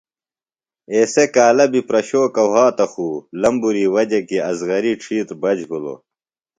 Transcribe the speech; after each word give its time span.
اسے 0.97 1.23
کالہ 1.35 1.65
بیۡ 1.71 1.85
پرشوکہ 1.87 2.43
وھاتہ 2.51 2.85
خو 2.91 3.07
لمبُری 3.41 3.85
وجہ 3.93 4.21
کیۡ 4.27 4.45
اصغری 4.49 4.93
ڇھیتر 5.01 5.35
بچ 5.41 5.59
بھِلوۡ. 5.69 5.99